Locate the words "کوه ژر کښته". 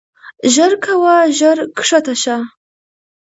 0.85-2.13